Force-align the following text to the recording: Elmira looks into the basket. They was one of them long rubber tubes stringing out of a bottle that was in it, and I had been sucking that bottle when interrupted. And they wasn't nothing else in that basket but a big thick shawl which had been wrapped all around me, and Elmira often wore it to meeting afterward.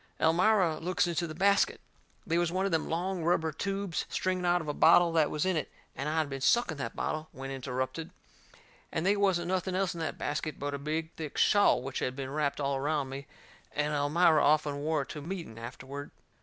Elmira 0.19 0.79
looks 0.79 1.05
into 1.05 1.27
the 1.27 1.35
basket. 1.35 1.79
They 2.25 2.39
was 2.39 2.51
one 2.51 2.65
of 2.65 2.71
them 2.71 2.89
long 2.89 3.23
rubber 3.23 3.51
tubes 3.51 4.07
stringing 4.09 4.47
out 4.47 4.59
of 4.59 4.67
a 4.67 4.73
bottle 4.73 5.11
that 5.11 5.29
was 5.29 5.45
in 5.45 5.55
it, 5.55 5.71
and 5.95 6.09
I 6.09 6.17
had 6.17 6.27
been 6.27 6.41
sucking 6.41 6.77
that 6.77 6.95
bottle 6.95 7.29
when 7.31 7.51
interrupted. 7.51 8.09
And 8.91 9.05
they 9.05 9.15
wasn't 9.15 9.49
nothing 9.49 9.75
else 9.75 9.93
in 9.93 9.99
that 9.99 10.17
basket 10.17 10.57
but 10.57 10.73
a 10.73 10.79
big 10.79 11.13
thick 11.17 11.37
shawl 11.37 11.83
which 11.83 11.99
had 11.99 12.15
been 12.15 12.31
wrapped 12.31 12.59
all 12.59 12.77
around 12.77 13.09
me, 13.09 13.27
and 13.73 13.93
Elmira 13.93 14.43
often 14.43 14.79
wore 14.79 15.03
it 15.03 15.09
to 15.09 15.21
meeting 15.21 15.59
afterward. 15.59 16.09